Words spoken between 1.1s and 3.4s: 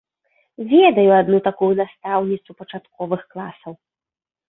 адну такую настаўніцу пачатковых